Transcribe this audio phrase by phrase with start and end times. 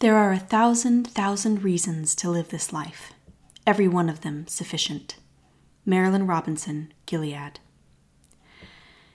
[0.00, 3.14] There are a thousand, thousand reasons to live this life,
[3.66, 5.16] every one of them sufficient.
[5.88, 7.60] Marilynne Robinson, Gilead.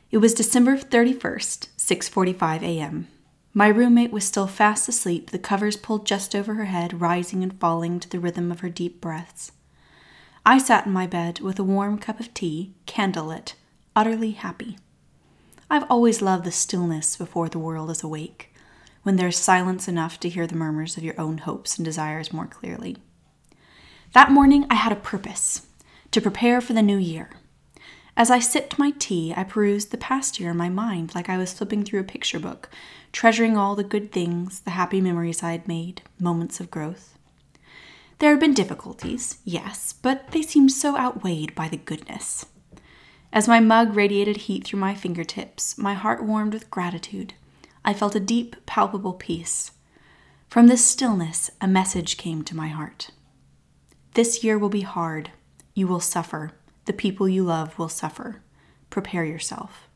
[0.10, 3.08] It was December 31st, 6:45 a.m.
[3.54, 7.60] My roommate was still fast asleep, the covers pulled just over her head, rising and
[7.60, 9.52] falling to the rhythm of her deep breaths.
[10.44, 13.54] I sat in my bed with a warm cup of tea, candlelit,
[13.96, 14.80] utterly happy.
[15.70, 18.51] I've always loved the stillness before the world is awake
[19.04, 22.48] when there's silence enough to hear the murmurs of your own hopes and desires more
[22.48, 22.98] clearly.
[24.14, 25.68] That morning, I had a purpose
[26.12, 27.30] to prepare for the new year.
[28.18, 31.38] As I sipped my tea, I perused the past year in my mind like I
[31.38, 32.70] was flipping through a picture book,
[33.14, 37.18] treasuring all the good things, the happy memories I had made, moments of growth.
[38.20, 42.46] There had been difficulties, yes, but they seemed so outweighed by the goodness.
[43.34, 47.34] As my mug radiated heat through my fingertips, my heart warmed with gratitude
[47.84, 49.72] I felt a deep, palpable peace.
[50.48, 53.10] From this stillness, a message came to my heart.
[54.14, 55.32] This year will be hard.
[55.74, 56.52] You will suffer.
[56.86, 58.42] The people you love will suffer.
[58.90, 59.88] Prepare yourself.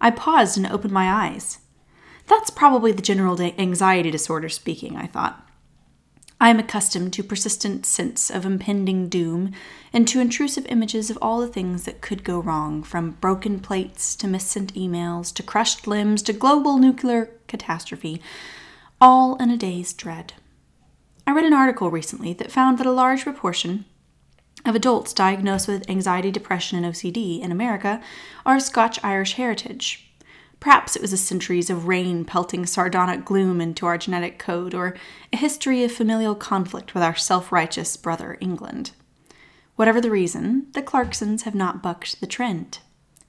[0.00, 1.58] I paused and opened my eyes.
[2.26, 5.43] That's probably the general anxiety disorder speaking, I thought.
[6.40, 9.52] I am accustomed to persistent sense of impending doom
[9.92, 14.16] and to intrusive images of all the things that could go wrong, from broken plates
[14.16, 18.20] to missent emails to crushed limbs to global nuclear catastrophe,
[19.00, 20.34] all in a day's dread.
[21.26, 23.86] I read an article recently that found that a large proportion
[24.64, 28.02] of adults diagnosed with anxiety, depression, and OCD in America
[28.44, 30.03] are Scotch Irish heritage.
[30.64, 34.96] Perhaps it was the centuries of rain pelting sardonic gloom into our genetic code, or
[35.30, 38.92] a history of familial conflict with our self righteous brother England.
[39.76, 42.78] Whatever the reason, the Clarksons have not bucked the trend.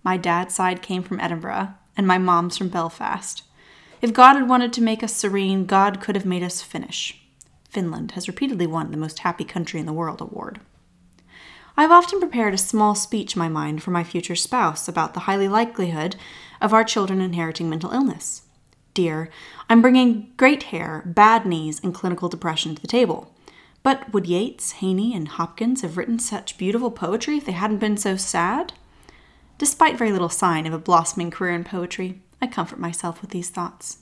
[0.01, 3.43] My dad's side came from Edinburgh, and my mom's from Belfast.
[4.01, 7.21] If God had wanted to make us serene, God could have made us Finnish.
[7.67, 10.61] Finland has repeatedly won the Most Happy Country in the World award.
[11.75, 15.13] I have often prepared a small speech in my mind for my future spouse about
[15.13, 16.15] the highly likelihood
[16.61, 18.43] of our children inheriting mental illness.
[18.93, 19.29] Dear,
[19.69, 23.33] I'm bringing great hair, bad knees, and clinical depression to the table.
[23.83, 27.97] But would Yeats, Heaney, and Hopkins have written such beautiful poetry if they hadn't been
[27.97, 28.73] so sad?
[29.57, 33.49] Despite very little sign of a blossoming career in poetry, I comfort myself with these
[33.49, 33.99] thoughts.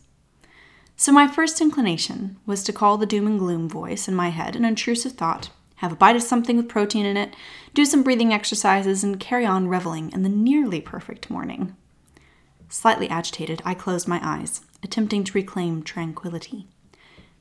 [0.96, 4.56] So, my first inclination was to call the doom and gloom voice in my head
[4.56, 5.50] an intrusive thought
[5.84, 7.36] have a bite of something with protein in it,
[7.74, 11.76] do some breathing exercises, and carry on reveling in the nearly perfect morning.
[12.74, 16.66] Slightly agitated, I closed my eyes, attempting to reclaim tranquility.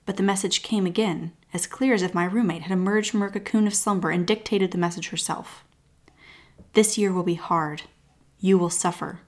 [0.04, 3.30] But the message came again, as clear as if my roommate had emerged from her
[3.30, 5.64] cocoon of slumber and dictated the message herself.
[6.74, 7.84] This year will be hard.
[8.40, 9.20] You will suffer.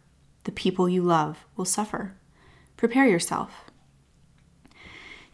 [0.45, 2.13] The people you love will suffer.
[2.77, 3.71] Prepare yourself.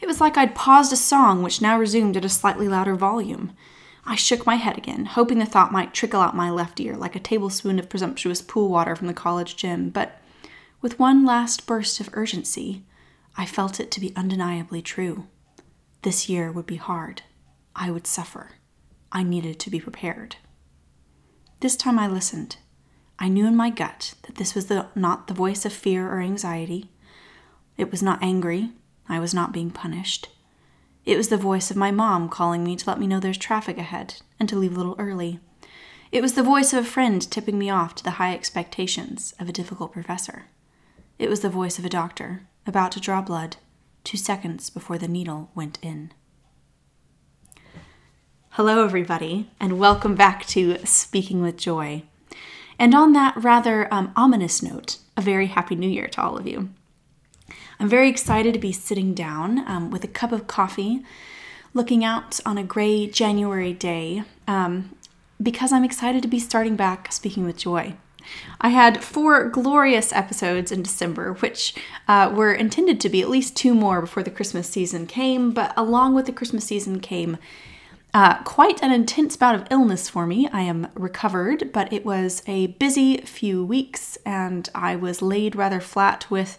[0.00, 3.54] It was like I'd paused a song which now resumed at a slightly louder volume.
[4.06, 7.16] I shook my head again, hoping the thought might trickle out my left ear like
[7.16, 10.19] a tablespoon of presumptuous pool water from the college gym, but
[10.80, 12.84] with one last burst of urgency,
[13.36, 15.26] I felt it to be undeniably true.
[16.02, 17.22] This year would be hard.
[17.76, 18.52] I would suffer.
[19.12, 20.36] I needed to be prepared.
[21.60, 22.56] This time I listened.
[23.18, 26.20] I knew in my gut that this was the, not the voice of fear or
[26.20, 26.90] anxiety.
[27.76, 28.70] It was not angry,
[29.08, 30.28] I was not being punished.
[31.04, 33.76] It was the voice of my mom calling me to let me know there's traffic
[33.76, 35.40] ahead and to leave a little early.
[36.12, 39.48] It was the voice of a friend tipping me off to the high expectations of
[39.48, 40.46] a difficult professor.
[41.20, 43.58] It was the voice of a doctor about to draw blood
[44.04, 46.14] two seconds before the needle went in.
[48.52, 52.04] Hello, everybody, and welcome back to Speaking with Joy.
[52.78, 56.46] And on that rather um, ominous note, a very happy new year to all of
[56.46, 56.70] you.
[57.78, 61.02] I'm very excited to be sitting down um, with a cup of coffee,
[61.74, 64.96] looking out on a gray January day, um,
[65.42, 67.96] because I'm excited to be starting back speaking with joy.
[68.60, 71.74] I had four glorious episodes in December, which
[72.08, 75.72] uh, were intended to be at least two more before the Christmas season came, but
[75.76, 77.38] along with the Christmas season came
[78.12, 80.48] uh, quite an intense bout of illness for me.
[80.52, 85.80] I am recovered, but it was a busy few weeks, and I was laid rather
[85.80, 86.58] flat with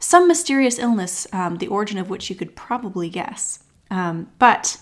[0.00, 3.60] some mysterious illness, um, the origin of which you could probably guess.
[3.90, 4.78] Um, but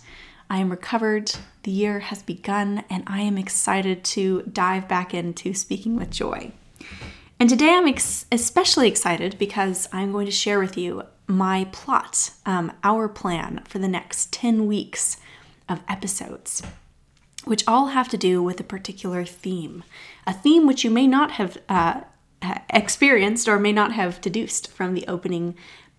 [0.50, 1.32] I am recovered.
[1.64, 6.52] The year has begun, and I am excited to dive back into speaking with joy.
[7.38, 12.30] And today I'm ex- especially excited because I'm going to share with you my plot,
[12.46, 15.18] um, our plan for the next 10 weeks
[15.68, 16.62] of episodes,
[17.44, 19.84] which all have to do with a particular theme,
[20.26, 22.00] a theme which you may not have uh,
[22.70, 25.54] experienced or may not have deduced from the opening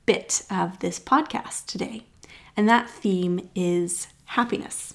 [0.07, 2.04] bit of this podcast today.
[2.57, 4.94] And that theme is happiness.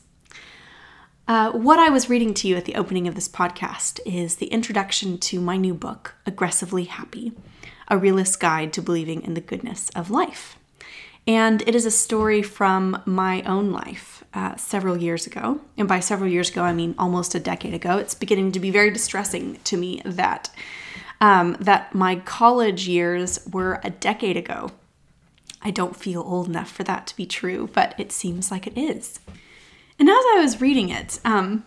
[1.27, 4.47] Uh, what I was reading to you at the opening of this podcast is the
[4.47, 7.33] introduction to my new book, Aggressively Happy
[7.89, 10.57] A Realist's Guide to Believing in the Goodness of Life.
[11.27, 15.61] And it is a story from my own life uh, several years ago.
[15.77, 17.99] And by several years ago, I mean almost a decade ago.
[17.99, 20.51] It's beginning to be very distressing to me that,
[21.21, 24.71] um, that my college years were a decade ago.
[25.65, 28.79] I don't feel old enough for that to be true, but it seems like it
[28.79, 29.19] is.
[29.99, 31.65] And as I was reading it, um,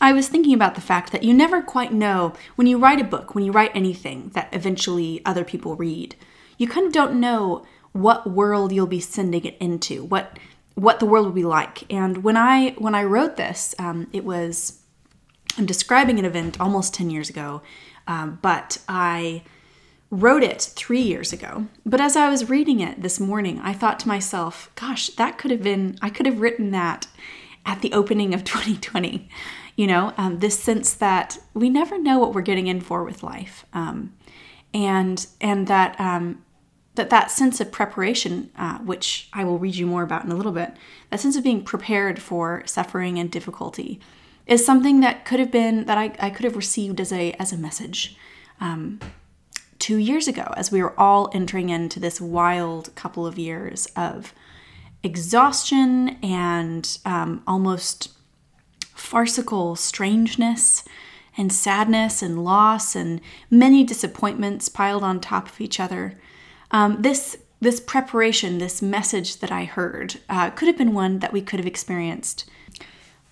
[0.00, 3.04] I was thinking about the fact that you never quite know when you write a
[3.04, 6.16] book, when you write anything that eventually other people read,
[6.56, 10.38] you kind of don't know what world you'll be sending it into, what
[10.74, 11.90] what the world will be like.
[11.92, 14.80] And when I when I wrote this, um, it was
[15.56, 17.62] I'm describing an event almost ten years ago,
[18.06, 19.42] um, but I
[20.10, 21.66] wrote it three years ago.
[21.84, 25.50] But as I was reading it this morning, I thought to myself, "Gosh, that could
[25.50, 27.06] have been I could have written that."
[27.66, 29.28] at the opening of 2020.
[29.76, 33.24] You know, um, this sense that we never know what we're getting in for with
[33.24, 34.14] life, um,
[34.72, 36.44] and and that um,
[36.94, 40.36] that that sense of preparation, uh, which I will read you more about in a
[40.36, 40.74] little bit,
[41.10, 43.98] that sense of being prepared for suffering and difficulty,
[44.46, 47.52] is something that could have been that I, I could have received as a as
[47.52, 48.16] a message
[48.60, 49.00] um,
[49.78, 54.32] two years ago, as we were all entering into this wild couple of years of
[55.02, 58.12] exhaustion and um, almost
[58.94, 60.84] farcical strangeness
[61.36, 66.18] and sadness and loss and many disappointments piled on top of each other.
[66.70, 71.32] Um, this this preparation, this message that I heard, uh, could have been one that
[71.32, 72.48] we could have experienced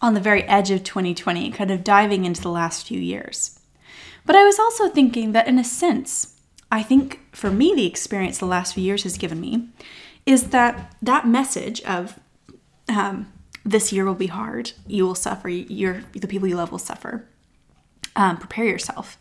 [0.01, 3.59] on the very edge of 2020, kind of diving into the last few years.
[4.25, 6.41] But I was also thinking that, in a sense,
[6.71, 9.69] I think for me, the experience the last few years has given me
[10.25, 12.19] is that that message of
[12.89, 13.33] um,
[13.65, 17.29] this year will be hard, you will suffer, the people you love will suffer.
[18.15, 19.19] Um, prepare yourself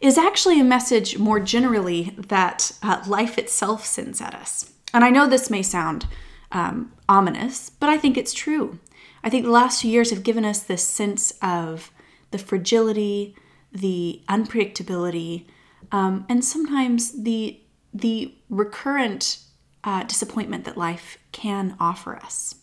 [0.00, 4.72] is actually a message more generally that uh, life itself sends at us.
[4.94, 6.06] And I know this may sound
[6.52, 8.78] um, ominous, but I think it's true.
[9.22, 11.92] I think the last few years have given us this sense of
[12.30, 13.34] the fragility,
[13.72, 15.46] the unpredictability,
[15.92, 17.60] um, and sometimes the
[17.92, 19.38] the recurrent
[19.82, 22.54] uh, disappointment that life can offer us.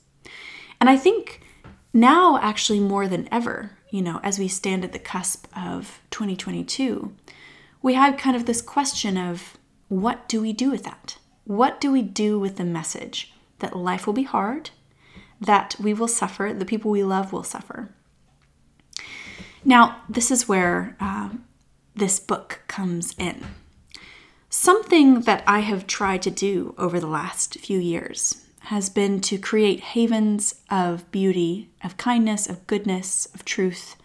[0.80, 1.42] And I think
[1.94, 7.14] now, actually, more than ever, you know, as we stand at the cusp of 2022,
[7.82, 9.58] we have kind of this question of
[9.88, 11.18] what do we do with that?
[11.46, 14.72] What do we do with the message that life will be hard,
[15.40, 17.96] that we will suffer, the people we love will suffer?
[19.64, 21.30] Now, this is where uh,
[21.96, 23.46] this book comes in.
[24.50, 29.38] Something that I have tried to do over the last few years has been to
[29.38, 33.96] create havens of beauty, of kindness, of goodness, of truth,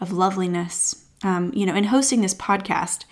[0.00, 1.04] of loveliness.
[1.22, 3.04] Um, you know, in hosting this podcast,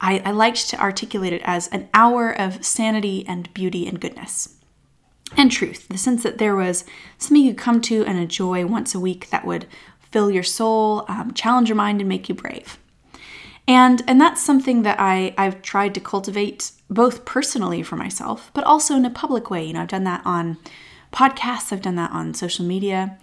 [0.00, 4.56] I, I liked to articulate it as an hour of sanity and beauty and goodness
[5.36, 6.84] and truth, the sense that there was
[7.18, 9.66] something you could come to and enjoy once a week that would
[10.10, 12.78] fill your soul, um, challenge your mind, and make you brave.
[13.66, 18.64] And and that's something that I I've tried to cultivate both personally for myself, but
[18.64, 19.64] also in a public way.
[19.64, 20.58] You know, I've done that on
[21.12, 23.18] podcasts, I've done that on social media,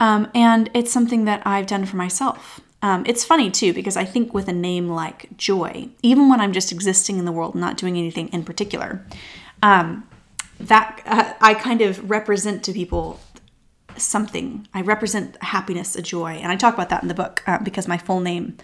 [0.00, 2.60] um, and it's something that I've done for myself.
[2.82, 6.52] Um, it's funny too because I think with a name like Joy, even when I'm
[6.52, 9.04] just existing in the world, not doing anything in particular,
[9.62, 10.06] um,
[10.60, 13.20] that uh, I kind of represent to people
[14.00, 14.66] something.
[14.74, 17.88] I represent happiness, a joy, and I talk about that in the book uh, because
[17.88, 18.56] my full name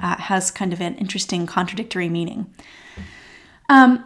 [0.00, 2.52] uh, has kind of an interesting contradictory meaning.
[3.68, 4.04] Um,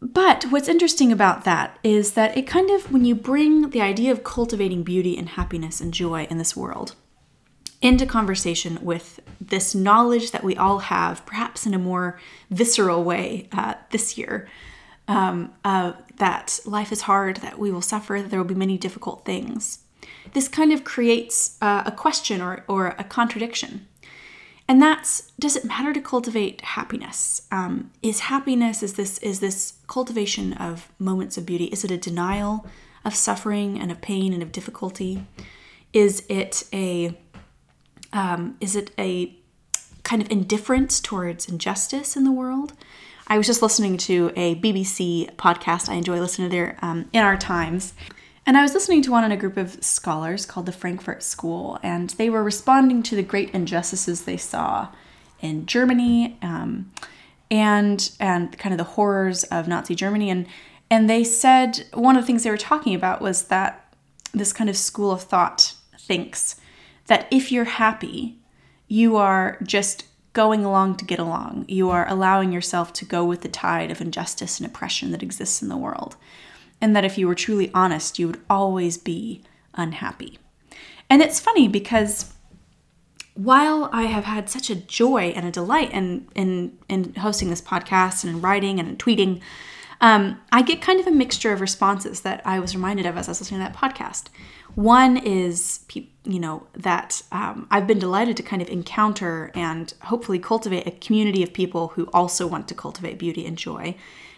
[0.00, 4.10] but what's interesting about that is that it kind of, when you bring the idea
[4.10, 6.96] of cultivating beauty and happiness and joy in this world
[7.80, 12.18] into conversation with this knowledge that we all have, perhaps in a more
[12.50, 14.48] visceral way uh, this year,
[15.08, 18.78] um, uh, that life is hard, that we will suffer, that there will be many
[18.78, 19.80] difficult things.
[20.32, 23.86] This kind of creates uh, a question or, or a contradiction.
[24.68, 27.46] And that's does it matter to cultivate happiness?
[27.50, 31.64] Um, is happiness is this is this cultivation of moments of beauty?
[31.66, 32.66] Is it a denial
[33.04, 35.26] of suffering and of pain and of difficulty?
[35.92, 37.18] Is it a
[38.12, 39.36] um, is it a
[40.04, 42.72] kind of indifference towards injustice in the world?
[43.26, 45.88] I was just listening to a BBC podcast.
[45.88, 47.94] I enjoy listening to their um, in our times.
[48.44, 51.78] And I was listening to one on a group of scholars called the Frankfurt School,
[51.82, 54.88] and they were responding to the great injustices they saw
[55.40, 56.90] in Germany um,
[57.50, 60.28] and and kind of the horrors of Nazi Germany.
[60.28, 60.46] And
[60.90, 63.94] and they said one of the things they were talking about was that
[64.32, 66.56] this kind of school of thought thinks
[67.06, 68.38] that if you're happy,
[68.88, 71.64] you are just going along to get along.
[71.68, 75.62] You are allowing yourself to go with the tide of injustice and oppression that exists
[75.62, 76.16] in the world.
[76.80, 79.42] And that if you were truly honest, you would always be
[79.74, 80.38] unhappy.
[81.08, 82.32] And it's funny because
[83.34, 87.62] while I have had such a joy and a delight in in, in hosting this
[87.62, 89.40] podcast and in writing and in tweeting,
[90.00, 93.28] um, I get kind of a mixture of responses that I was reminded of as
[93.28, 94.26] I was listening to that podcast.
[94.74, 95.84] One is,
[96.24, 100.92] you know, that um, I've been delighted to kind of encounter and hopefully cultivate a
[100.92, 103.96] community of people who also want to cultivate beauty and joy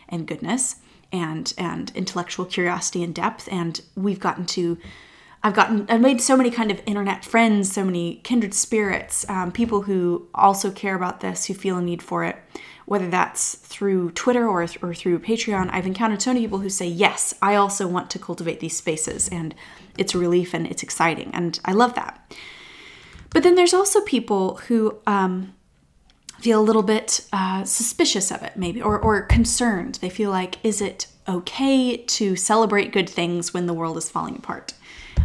[0.09, 0.77] and goodness
[1.13, 3.49] and and intellectual curiosity and depth.
[3.53, 4.79] And we've gotten to,
[5.45, 9.53] I've gotten, I've made so many kind of internet friends, so many kindred spirits, um,
[9.53, 12.37] people who also care about this, who feel a need for it
[12.87, 16.87] whether that's through Twitter or, or through Patreon, I've encountered so many people who say,
[16.87, 19.55] Yes, I also want to cultivate these spaces, and
[19.97, 22.35] it's a relief and it's exciting, and I love that.
[23.31, 25.55] But then there's also people who um,
[26.41, 29.97] feel a little bit uh, suspicious of it, maybe, or, or concerned.
[29.97, 34.37] They feel like, Is it okay to celebrate good things when the world is falling
[34.37, 34.75] apart?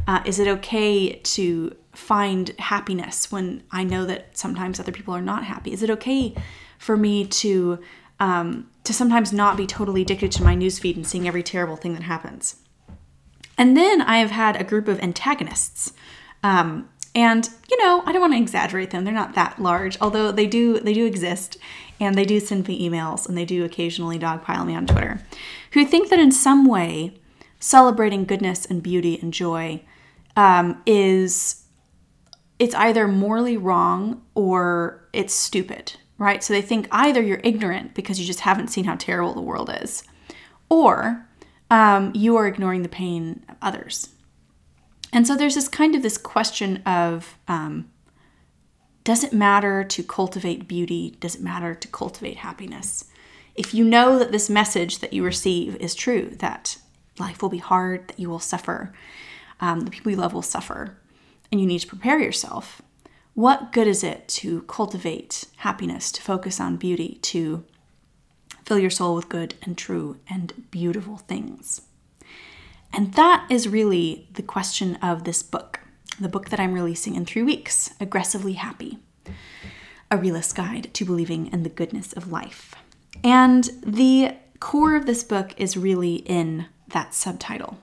[0.08, 5.22] Uh, is it okay to find happiness when I know that sometimes other people are
[5.22, 5.72] not happy?
[5.72, 6.34] Is it okay
[6.78, 7.80] for me to
[8.20, 11.94] um, to sometimes not be totally addicted to my newsfeed and seeing every terrible thing
[11.94, 12.58] that happens.
[13.58, 15.94] And then I have had a group of antagonists.
[16.44, 19.04] Um, and you know, I don't want to exaggerate them.
[19.04, 21.58] They're not that large, although they do they do exist
[22.00, 25.22] and they do send me emails and they do occasionally dogpile me on Twitter.
[25.74, 27.19] Who think that in some way
[27.60, 29.82] celebrating goodness and beauty and joy
[30.36, 31.64] um, is
[32.58, 36.44] it's either morally wrong or it's stupid right?
[36.44, 39.72] So they think either you're ignorant because you just haven't seen how terrible the world
[39.82, 40.04] is,
[40.68, 41.26] or
[41.72, 44.10] um, you are ignoring the pain of others.
[45.12, 47.90] And so there's this kind of this question of um,
[49.04, 51.18] does it matter to cultivate beauty?
[51.20, 53.06] Does it matter to cultivate happiness?
[53.56, 56.78] If you know that this message that you receive is true, that
[57.20, 58.94] life will be hard, that you will suffer,
[59.60, 60.98] um, the people you love will suffer,
[61.52, 62.82] and you need to prepare yourself,
[63.34, 67.64] what good is it to cultivate happiness, to focus on beauty, to
[68.66, 71.82] fill your soul with good and true and beautiful things?
[72.92, 75.80] And that is really the question of this book,
[76.20, 79.00] the book that I'm releasing in three weeks Aggressively Happy,
[80.12, 82.76] a realist guide to believing in the goodness of life.
[83.24, 87.80] And the core of this book is really in that subtitle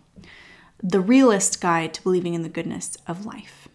[0.83, 3.69] The Realist Guide to Believing in the Goodness of Life.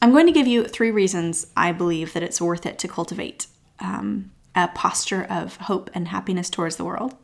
[0.00, 3.46] I'm going to give you three reasons I believe that it's worth it to cultivate
[3.80, 7.14] um, a posture of hope and happiness towards the world.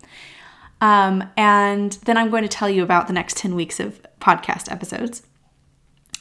[0.80, 4.71] Um, and then I'm going to tell you about the next 10 weeks of podcast
[4.71, 5.23] episodes.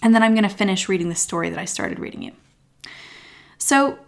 [0.03, 2.31] And then I'm going to finish reading the story that I started reading you.
[3.57, 3.99] So,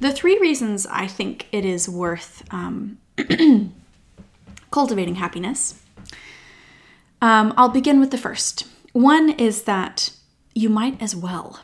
[0.00, 2.98] the three reasons I think it is worth um,
[4.70, 5.80] cultivating happiness.
[7.20, 8.66] Um, I'll begin with the first.
[8.92, 10.10] One is that
[10.54, 11.60] you might as well.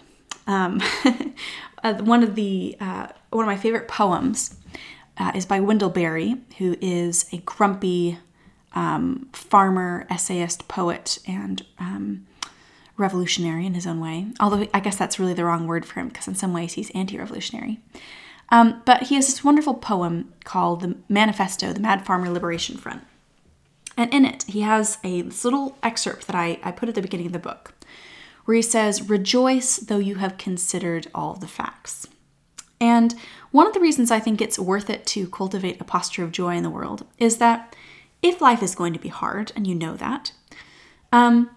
[0.46, 0.80] Um,
[1.84, 4.56] uh, one of the uh, one of my favorite poems
[5.18, 8.18] uh, is by Wendell Berry, who is a grumpy
[8.74, 12.26] um, farmer, essayist, poet, and um,
[12.96, 14.26] revolutionary in his own way.
[14.40, 16.90] Although I guess that's really the wrong word for him because in some ways he's
[16.90, 17.80] anti-revolutionary.
[18.50, 23.02] Um, but he has this wonderful poem called the Manifesto, the Mad Farmer Liberation Front.
[23.96, 27.26] And in it, he has a little excerpt that I, I put at the beginning
[27.26, 27.74] of the book
[28.44, 32.06] where he says, Rejoice though you have considered all the facts.
[32.80, 33.14] And
[33.52, 36.56] one of the reasons I think it's worth it to cultivate a posture of joy
[36.56, 37.76] in the world is that
[38.22, 40.32] if life is going to be hard, and you know that,
[41.12, 41.50] um,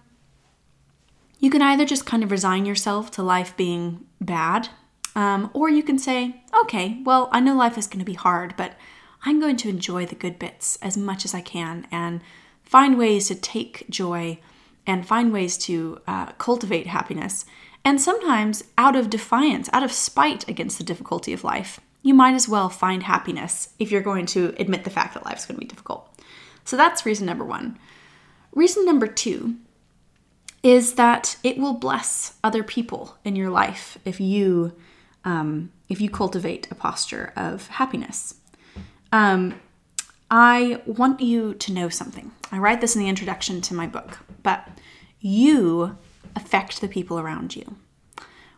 [1.38, 4.68] you can either just kind of resign yourself to life being bad,
[5.14, 8.54] um, or you can say, okay, well, I know life is going to be hard,
[8.56, 8.74] but
[9.26, 12.20] I'm going to enjoy the good bits as much as I can and
[12.62, 14.38] find ways to take joy
[14.86, 17.44] and find ways to uh, cultivate happiness.
[17.84, 22.34] And sometimes, out of defiance, out of spite against the difficulty of life, you might
[22.34, 25.60] as well find happiness if you're going to admit the fact that life's going to
[25.60, 26.08] be difficult.
[26.64, 27.80] So that's reason number one.
[28.52, 29.56] Reason number two
[30.62, 34.76] is that it will bless other people in your life if you
[35.24, 38.35] um, if you cultivate a posture of happiness.
[39.16, 39.58] Um,
[40.30, 42.32] I want you to know something.
[42.52, 44.68] I write this in the introduction to my book, but
[45.20, 45.96] you
[46.34, 47.76] affect the people around you.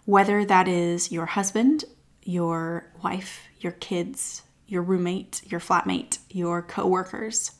[0.04, 1.84] Whether that is your husband,
[2.24, 7.52] your wife, your kids, your roommate, your flatmate, your coworkers,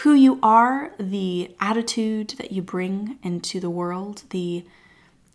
[0.00, 4.64] who you are, the attitude that you bring into the world, the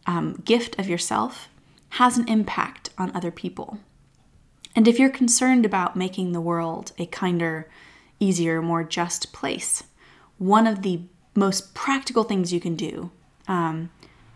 [0.05, 1.47] um, gift of yourself,
[1.91, 3.79] has an impact on other people.
[4.75, 7.69] And if you're concerned about making the world a kinder,
[8.19, 9.83] easier, more just place,
[10.37, 11.01] one of the
[11.35, 13.11] most practical things you can do
[13.47, 13.89] um,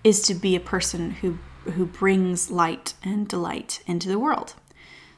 [0.03, 1.37] is to be a person who
[1.71, 4.53] who brings light and delight into the world.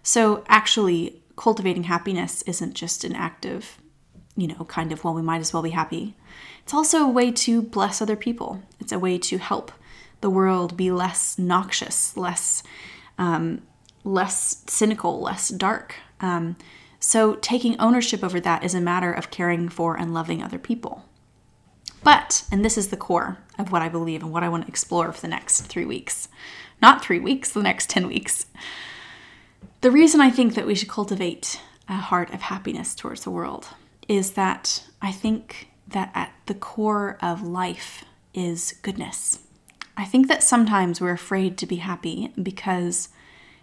[0.02, 3.78] So actually, cultivating happiness isn't just an act of,
[4.38, 6.16] you know, kind of well, we might as well be happy.
[6.64, 8.64] It's also a way to bless other people.
[8.80, 9.74] It's a way to help
[10.22, 12.64] the world be less noxious, less
[13.18, 13.62] um,
[14.08, 15.96] less cynical, less dark.
[16.20, 16.56] Um,
[17.00, 21.06] so, taking ownership over that is a matter of caring for and loving other people.
[22.04, 24.70] But, and this is the core of what I believe and what I want to
[24.70, 26.30] explore for the next three weeks,
[26.82, 28.46] not three weeks, the next 10 weeks.
[29.82, 33.68] The reason I think that we should cultivate a heart of happiness towards the world
[34.08, 39.40] is that I think that at the core of life is goodness.
[39.96, 43.10] I think that sometimes we're afraid to be happy because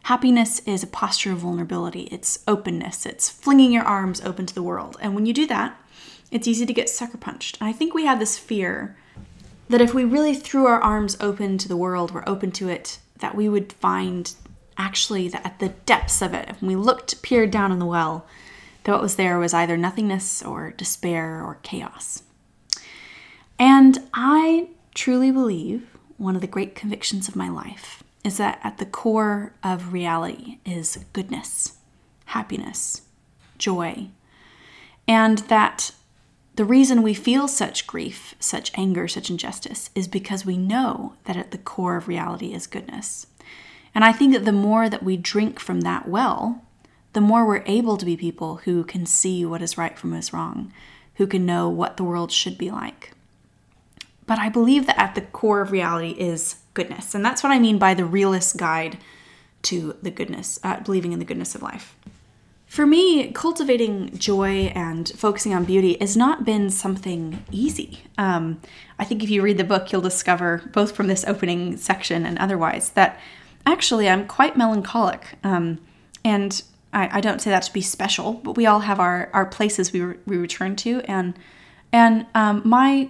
[0.04, 4.62] Happiness is a posture of vulnerability, it's openness, it's flinging your arms open to the
[4.62, 4.98] world.
[5.00, 5.80] And when you do that,
[6.30, 7.56] it's easy to get sucker punched.
[7.58, 8.98] And I think we have this fear
[9.70, 12.98] that if we really threw our arms open to the world, we're open to it,
[13.20, 14.34] that we would find
[14.76, 18.26] actually that at the depths of it, when we looked, peered down in the well,
[18.82, 22.24] that what was there was either nothingness or despair or chaos.
[23.58, 28.78] And I truly believe one of the great convictions of my life is that at
[28.78, 31.74] the core of reality is goodness,
[32.26, 33.02] happiness,
[33.58, 34.08] joy,
[35.06, 35.92] and that
[36.56, 41.36] the reason we feel such grief, such anger, such injustice is because we know that
[41.36, 43.26] at the core of reality is goodness.
[43.94, 46.62] And I think that the more that we drink from that well,
[47.12, 50.18] the more we're able to be people who can see what is right from what
[50.18, 50.72] is wrong,
[51.16, 53.13] who can know what the world should be like.
[54.26, 57.14] But I believe that at the core of reality is goodness.
[57.14, 58.98] And that's what I mean by the realist guide
[59.62, 61.96] to the goodness, uh, believing in the goodness of life.
[62.66, 68.02] For me, cultivating joy and focusing on beauty has not been something easy.
[68.18, 68.60] Um,
[68.98, 72.36] I think if you read the book, you'll discover, both from this opening section and
[72.38, 73.20] otherwise, that
[73.64, 75.38] actually I'm quite melancholic.
[75.44, 75.78] Um,
[76.24, 79.46] and I, I, don't say that to be special, but we all have our, our
[79.46, 81.00] places we, re- we return to.
[81.02, 81.38] And,
[81.92, 83.08] and um, my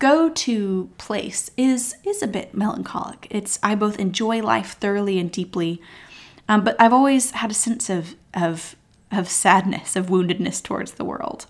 [0.00, 3.28] go-to place is is a bit melancholic.
[3.30, 5.80] It's I both enjoy life thoroughly and deeply,
[6.48, 8.74] um, but I've always had a sense of of
[9.12, 11.46] of sadness, of woundedness towards the world.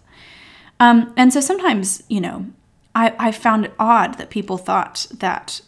[0.79, 2.47] Um, and so sometimes, you know,
[2.95, 5.61] I, I found it odd that people thought that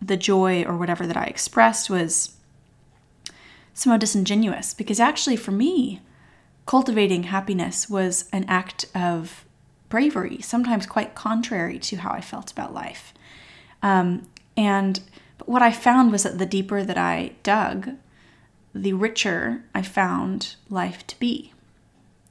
[0.00, 2.36] the joy or whatever that I expressed was
[3.72, 6.00] somehow disingenuous because actually for me
[6.66, 9.44] cultivating happiness was an act of
[9.88, 13.14] bravery, sometimes quite contrary to how I felt about life.
[13.82, 15.00] Um, and
[15.44, 17.90] what I found was that the deeper that I dug,
[18.74, 21.52] the richer I found life to be.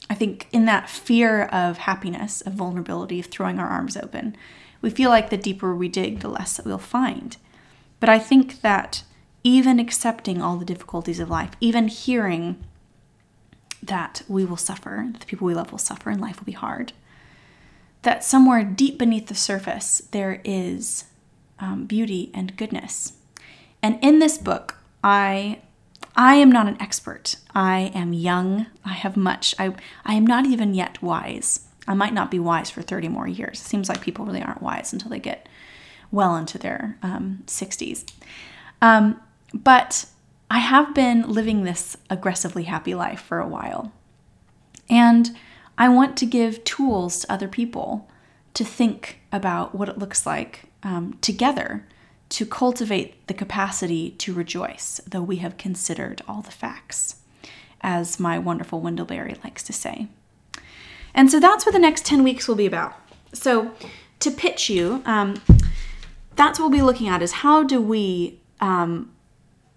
[0.10, 4.36] I think in that fear of happiness, of vulnerability, of throwing our arms open,
[4.82, 7.38] we feel like the deeper we dig, the less that we'll find.
[8.00, 9.04] But I think that
[9.44, 12.64] even accepting all the difficulties of life, even hearing
[13.82, 16.52] that we will suffer, that the people we love will suffer, and life will be
[16.52, 16.94] hard,
[18.08, 21.04] that somewhere deep beneath the surface there is
[21.60, 23.12] um, beauty and goodness.
[23.84, 25.60] And in this book, I
[26.16, 27.36] I am not an expert.
[27.54, 28.68] I am young.
[28.86, 29.54] I have much.
[29.60, 31.68] I, I am not even yet wise.
[31.86, 33.60] I might not be wise for 30 more years.
[33.60, 35.50] It seems like people really aren't wise until they get
[36.10, 38.10] well into their um, 60s.
[38.82, 39.20] Um,
[39.54, 40.06] but
[40.50, 43.92] I have been living this aggressively happy life for a while.
[44.90, 45.38] And
[45.78, 48.10] I want to give tools to other people
[48.54, 51.86] to think about what it looks like um, together
[52.30, 57.18] to cultivate the capacity to rejoice, though we have considered all the facts,
[57.82, 59.08] as my wonderful Wendell
[59.44, 60.08] likes to say.
[61.14, 62.96] And so that's what the next 10 weeks will be about.
[63.34, 63.72] So,
[64.20, 65.42] to pitch you, um,
[66.36, 69.12] that's what we'll be looking at is how do we um,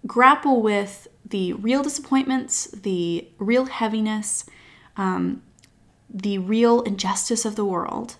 [0.07, 4.45] grapple with the real disappointments, the real heaviness,
[4.97, 5.41] um,
[6.13, 8.15] the real injustice of the world,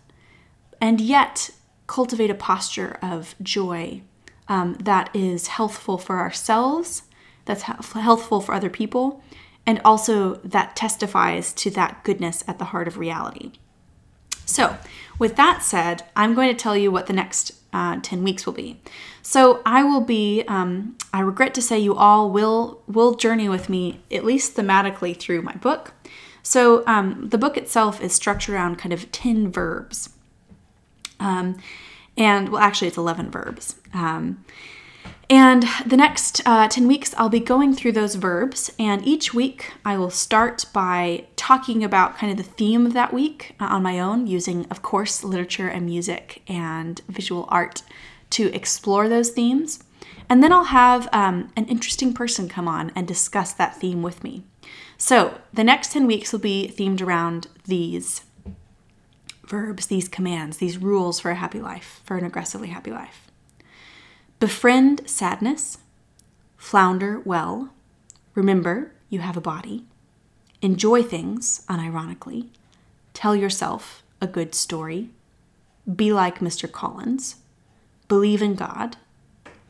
[0.80, 1.52] and yet
[1.88, 4.02] cultivate a posture of joy
[4.48, 7.04] um, that is healthful for ourselves,
[7.46, 9.24] that's healthful for other people,
[9.66, 13.54] and also that testifies to that goodness at the heart of reality.
[14.46, 14.76] So,
[15.20, 18.54] with that said, I'm going to tell you what the next uh, 10 weeks will
[18.54, 18.82] be.
[19.22, 23.70] So, I will be, um, I regret to say, you all will, will journey with
[23.70, 25.94] me, at least thematically, through my book.
[26.44, 30.10] So, um, the book itself is structured around kind of 10 verbs.
[31.20, 31.60] Um,
[32.18, 33.76] and, well, actually, it's 11 verbs.
[33.94, 34.44] Um,
[35.30, 38.70] and the next uh, 10 weeks, I'll be going through those verbs.
[38.78, 43.14] And each week, I will start by talking about kind of the theme of that
[43.14, 47.82] week uh, on my own, using, of course, literature and music and visual art
[48.32, 49.82] to explore those themes.
[50.28, 54.26] And then I'll have um, an interesting person come on and discuss that theme with
[54.26, 54.44] me.
[55.02, 58.22] So the next 10 weeks will be themed around these
[59.48, 63.26] verbs, these commands, these rules for a happy life, for an aggressively happy life.
[64.40, 65.80] Befriend sadness.
[66.56, 67.74] Flounder well.
[68.36, 69.86] Remember you have a body.
[70.62, 72.50] Enjoy things, unironically.
[73.16, 75.10] Tell yourself a good story.
[75.96, 76.72] Be like Mr.
[76.72, 77.38] Collins.
[78.08, 78.98] Believe in God.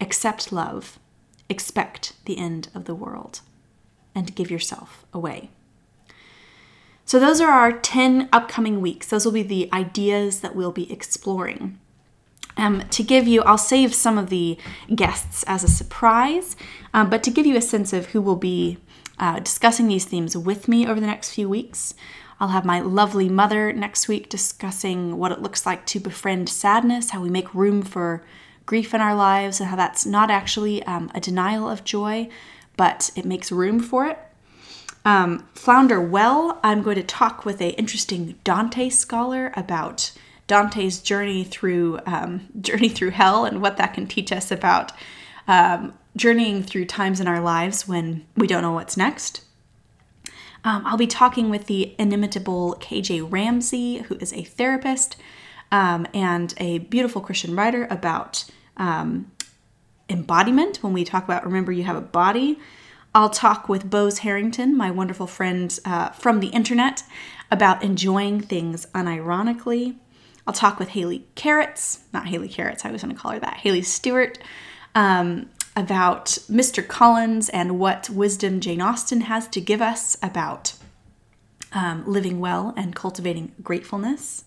[0.02, 1.00] Accept love.
[1.48, 3.40] Expect the end of the world.
[4.14, 5.50] And give yourself away.
[7.06, 9.08] So, those are our 10 upcoming weeks.
[9.08, 11.80] Those will be the ideas that we'll be exploring.
[12.58, 14.58] Um, to give you, I'll save some of the
[14.94, 16.56] guests as a surprise,
[16.94, 18.78] um, but to give you a sense of who will be
[19.20, 21.94] uh, discussing these themes with me over the next few weeks,
[22.40, 27.12] I'll have my lovely mother next week discussing what it looks like to befriend sadness,
[27.12, 28.24] how we make room for
[28.66, 32.28] grief in our lives, and how that's not actually um, a denial of joy,
[32.82, 34.18] but it makes room for it.
[35.06, 40.12] Um, Flounder Well, I'm going to talk with a interesting Dante scholar about
[40.48, 44.94] Dante's journey through um, journey through hell and what that can teach us about
[45.48, 49.44] um, journeying through times in our lives when we don't know what's next.
[50.64, 55.18] Um, I'll be talking with the inimitable KJ Ramsey, who is a therapist
[55.72, 58.46] um, and a beautiful Christian writer about
[58.78, 59.32] um,
[60.12, 60.78] embodiment.
[60.84, 62.60] When we talk about remember you have a body,
[63.14, 67.04] I'll talk with Bose Harrington, my wonderful friend uh, from the internet,
[67.50, 69.96] about enjoying things unironically.
[70.48, 73.58] I'll talk with Haley Carrots, not Haley Carrots, I was going to call her that,
[73.58, 74.40] Haley Stewart,
[74.96, 76.86] um, about Mr.
[76.86, 80.74] Collins and what wisdom Jane Austen has to give us about
[81.74, 84.46] um, living well and cultivating gratefulness.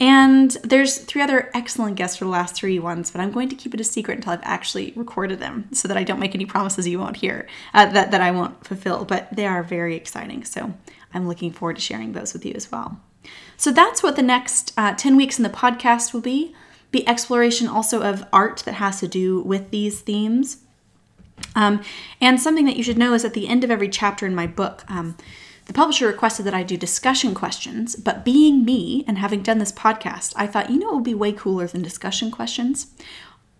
[0.00, 3.56] And there's three other excellent guests for the last three ones, but I'm going to
[3.56, 6.46] keep it a secret until I've actually recorded them so that I don't make any
[6.46, 9.04] promises you won't hear, uh, that, that I won't fulfill.
[9.04, 10.44] But they are very exciting.
[10.44, 10.72] So
[11.12, 13.00] I'm looking forward to sharing those with you as well.
[13.56, 16.54] So that's what the next uh, 10 weeks in the podcast will be.
[16.92, 20.58] Be exploration also of art that has to do with these themes.
[21.54, 21.82] Um,
[22.20, 24.46] and something that you should know is at the end of every chapter in my
[24.46, 25.16] book, um,
[25.68, 29.70] the publisher requested that I do discussion questions, but being me and having done this
[29.70, 32.88] podcast, I thought, you know, it would be way cooler than discussion questions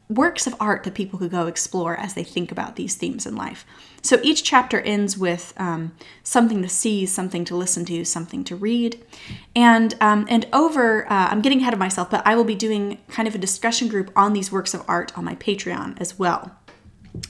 [0.08, 3.36] works of art that people could go explore as they think about these themes in
[3.36, 3.66] life.
[4.02, 5.92] So each chapter ends with um,
[6.22, 9.04] something to see, something to listen to, something to read,
[9.54, 11.10] and um, and over.
[11.10, 13.88] Uh, I'm getting ahead of myself, but I will be doing kind of a discussion
[13.88, 16.56] group on these works of art on my Patreon as well.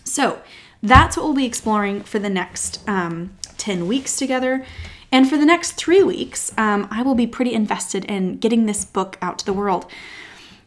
[0.04, 0.40] So
[0.82, 4.64] that's what we'll be exploring for the next um, ten weeks together.
[5.10, 8.84] And for the next three weeks, um, I will be pretty invested in getting this
[8.84, 9.86] book out to the world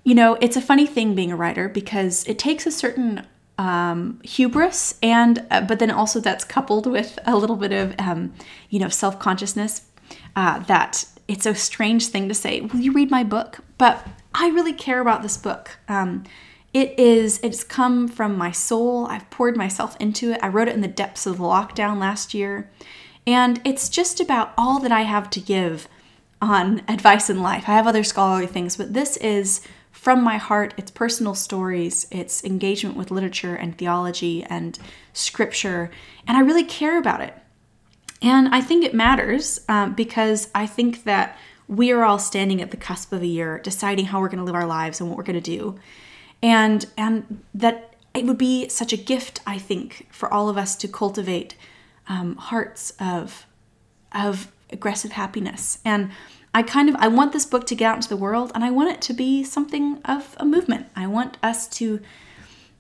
[0.04, 3.26] you know, it's a funny thing being a writer because it takes a certain
[3.58, 8.34] um, hubris, and uh, but then also that's coupled with a little bit of um,
[8.70, 9.84] you know self consciousness.
[10.36, 12.62] Uh, that it's a strange thing to say.
[12.62, 13.60] Will you read my book?
[13.78, 15.78] But I really care about this book.
[15.88, 16.24] Um,
[16.74, 17.40] it is.
[17.44, 19.06] It's come from my soul.
[19.08, 20.40] I've poured myself into it.
[20.42, 22.70] I wrote it in the depths of the lockdown last year,
[23.28, 25.88] and it's just about all that I have to give
[26.42, 27.66] on advice in life.
[27.68, 30.74] I have other scholarly things, but this is from my heart.
[30.78, 34.80] It's personal stories, it's engagement with literature and theology and
[35.14, 35.92] scripture,
[36.28, 37.36] and I really care about it.
[38.22, 42.72] And I think it matters um, because I think that we are all standing at
[42.72, 45.18] the cusp of a year, deciding how we're going to live our lives and what
[45.18, 45.80] we're going to do,
[46.42, 50.76] and and that it would be such a gift, I think, for all of us
[50.78, 51.56] to cultivate
[52.08, 53.46] um, hearts of
[54.14, 56.12] of aggressive happiness and
[56.54, 58.72] I kind of I want this book to get out into the world and I
[58.72, 60.88] want it to be something of a movement.
[60.96, 62.02] I want us to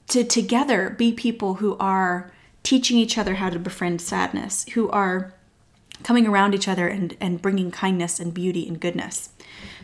[0.09, 2.31] to together be people who are
[2.63, 5.33] teaching each other how to befriend sadness, who are
[6.03, 9.29] coming around each other and, and bringing kindness and beauty and goodness.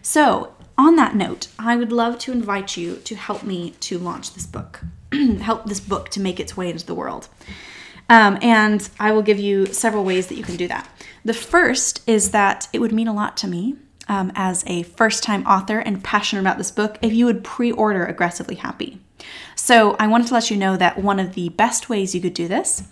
[0.02, 4.34] So, on that note, I would love to invite you to help me to launch
[4.34, 4.82] this book,
[5.42, 7.30] help this book to make its way into the world.
[8.10, 10.88] Um, and I will give you several ways that you can do that.
[11.26, 13.76] The first is that it would mean a lot to me
[14.08, 17.72] um, as a first time author and passionate about this book if you would pre
[17.72, 19.02] order Aggressively Happy.
[19.56, 22.34] So I wanted to let you know that one of the best ways you could
[22.34, 22.84] do this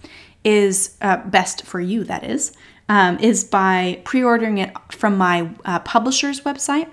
[0.44, 2.52] is uh, best for you, that is,
[2.89, 6.88] um, is by pre ordering it from my uh, publisher's website.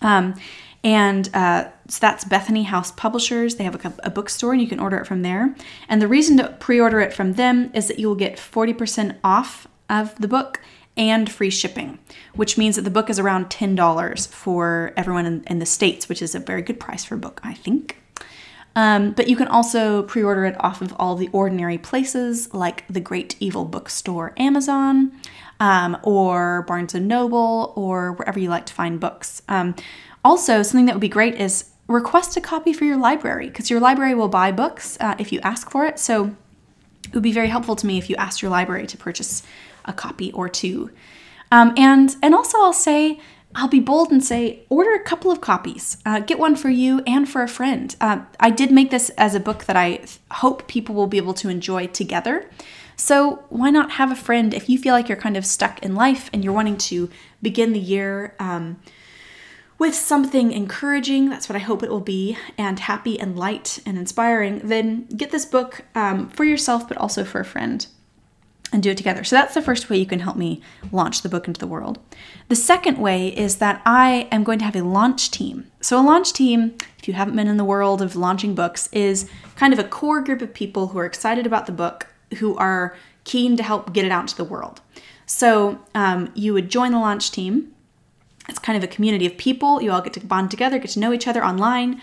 [0.00, 0.34] Um,
[0.82, 3.56] and uh, so that's Bethany House Publishers.
[3.56, 5.54] They have a, a, bookstore and you can order it from there.
[5.88, 9.16] And the reason to pre order it from them is that you will get 40%
[9.24, 10.60] off of the book
[10.96, 11.98] and free shipping,
[12.34, 16.22] which means that the book is around $10 for everyone in, in the States, which
[16.22, 17.98] is a very good price for a book, I think.
[18.76, 22.86] Um, but you can also pre order it off of all the ordinary places like
[22.88, 25.12] the Great Evil Bookstore, Amazon,
[25.60, 29.42] um, or Barnes and Noble, or wherever you like to find books.
[29.48, 29.76] Um,
[30.24, 33.78] also, something that would be great is request a copy for your library because your
[33.78, 35.98] library will buy books uh, if you ask for it.
[35.98, 36.34] So
[37.04, 39.42] it would be very helpful to me if you asked your library to purchase
[39.84, 40.90] a copy or two.
[41.52, 43.20] Um, and and also I'll say
[43.54, 45.98] I'll be bold and say order a couple of copies.
[46.04, 47.94] Uh, get one for you and for a friend.
[48.00, 51.34] Uh, I did make this as a book that I hope people will be able
[51.34, 52.50] to enjoy together.
[52.96, 55.94] So why not have a friend if you feel like you're kind of stuck in
[55.94, 57.10] life and you're wanting to
[57.42, 58.80] begin the year um,
[59.78, 63.98] with something encouraging, that's what I hope it will be, and happy and light and
[63.98, 67.86] inspiring, then get this book um, for yourself, but also for a friend
[68.74, 69.22] and do it together.
[69.22, 70.60] So that's the first way you can help me
[70.90, 72.00] launch the book into the world.
[72.48, 75.70] The second way is that I am going to have a launch team.
[75.80, 79.30] So, a launch team, if you haven't been in the world of launching books, is
[79.54, 82.08] kind of a core group of people who are excited about the book,
[82.38, 84.80] who are keen to help get it out to the world.
[85.24, 87.72] So, um, you would join the launch team.
[88.48, 89.80] It's kind of a community of people.
[89.80, 92.00] You all get to bond together, get to know each other online.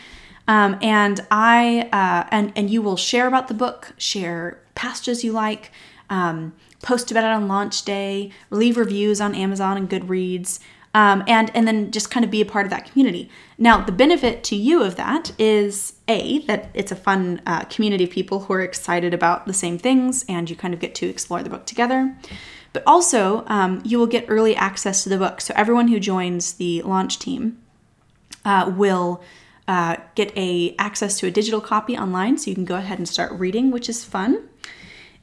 [0.48, 5.34] Um, and I uh, and and you will share about the book, share passages you
[5.34, 5.72] like,
[6.12, 10.60] um, post about it on launch day, leave reviews on Amazon and Goodreads,
[10.94, 13.30] um, and and then just kind of be a part of that community.
[13.58, 18.04] Now, the benefit to you of that is a that it's a fun uh, community
[18.04, 21.08] of people who are excited about the same things, and you kind of get to
[21.08, 22.16] explore the book together.
[22.74, 25.42] But also, um, you will get early access to the book.
[25.42, 27.58] So everyone who joins the launch team
[28.46, 29.24] uh, will.
[29.68, 33.08] Uh, get a access to a digital copy online so you can go ahead and
[33.08, 34.50] start reading which is fun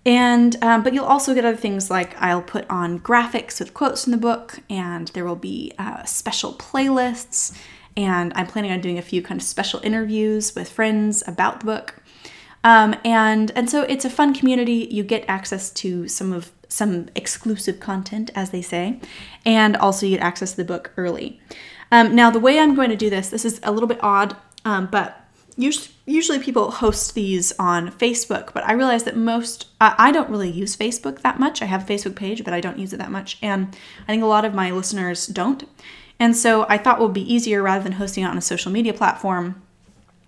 [0.06, 4.04] and um, but you'll also get other things like I'll put on graphics with quotes
[4.04, 7.56] from the book, and there will be uh, special playlists.
[7.96, 11.66] And I'm planning on doing a few kind of special interviews with friends about the
[11.66, 11.96] book.
[12.62, 14.88] Um, and and so it's a fun community.
[14.90, 19.00] You get access to some of some exclusive content, as they say,
[19.44, 21.40] and also you get access to the book early.
[21.90, 24.36] Um, now, the way I'm going to do this, this is a little bit odd,
[24.64, 25.27] um, but
[25.58, 30.76] usually people host these on Facebook, but I realize that most, I don't really use
[30.76, 31.60] Facebook that much.
[31.60, 33.38] I have a Facebook page, but I don't use it that much.
[33.42, 35.68] And I think a lot of my listeners don't.
[36.20, 38.94] And so I thought would be easier rather than hosting it on a social media
[38.94, 39.60] platform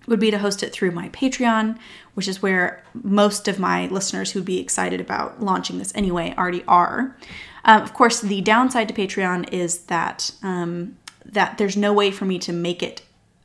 [0.06, 1.78] would be to host it through my Patreon,
[2.14, 6.64] which is where most of my listeners who'd be excited about launching this anyway already
[6.66, 7.16] are.
[7.64, 12.24] Um, of course, the downside to Patreon is that um, that there's no way for
[12.24, 13.02] me to make it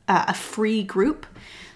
[0.08, 1.26] uh, a free group.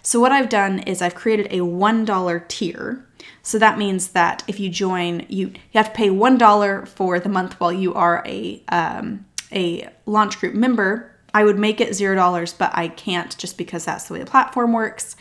[0.03, 3.07] So, what I've done is I've created a $1 tier.
[3.43, 7.29] So that means that if you join, you, you have to pay $1 for the
[7.29, 11.11] month while you are a, um, a launch group member.
[11.33, 14.73] I would make it $0, but I can't just because that's the way the platform
[14.73, 15.17] works.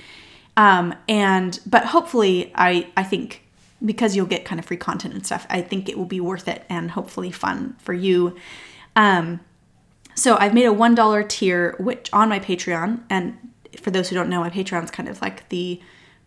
[0.57, 3.43] Um, and but hopefully I I think
[3.85, 6.49] because you'll get kind of free content and stuff, I think it will be worth
[6.49, 8.35] it and hopefully fun for you.
[8.95, 9.39] Um,
[10.15, 13.37] so I've made a $1 tier which on my Patreon and
[13.79, 15.81] for those who don't know, my Patreon's kind of like the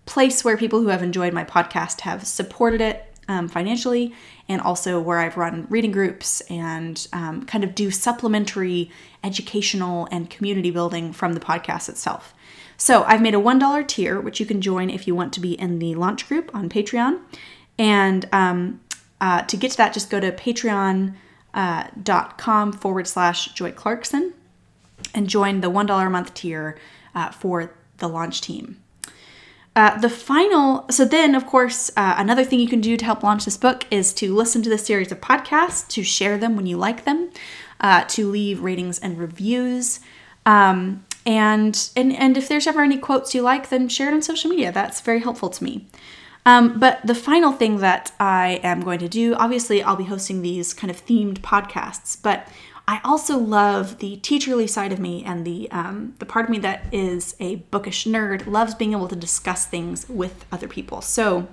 [0.06, 4.12] place where people who have enjoyed my podcast have supported it um, financially,
[4.48, 8.90] and also where I've run reading groups and um, kind of do supplementary
[9.22, 12.34] educational and community building from the podcast itself.
[12.76, 15.52] So I've made a $1 tier, which you can join if you want to be
[15.52, 17.20] in the launch group on Patreon.
[17.78, 18.80] And um,
[19.20, 21.14] uh, to get to that, just go to patreon.com
[21.54, 24.34] uh, forward slash Joy Clarkson
[25.14, 26.76] and join the $1 a month tier
[27.14, 28.78] uh, for the launch team.
[29.74, 33.22] Uh, the final, so then, of course, uh, another thing you can do to help
[33.22, 36.66] launch this book is to listen to this series of podcasts, to share them when
[36.66, 37.30] you like them,
[37.80, 40.00] uh, to leave ratings and reviews.
[40.44, 44.20] Um, and, and, and if there's ever any quotes you like, then share it on
[44.20, 44.72] social media.
[44.72, 45.86] That's very helpful to me.
[46.44, 50.42] Um, but the final thing that I am going to do, obviously, I'll be hosting
[50.42, 52.46] these kind of themed podcasts, but
[52.86, 56.58] I also love the teacherly side of me and the um, the part of me
[56.58, 61.00] that is a bookish nerd loves being able to discuss things with other people.
[61.00, 61.48] So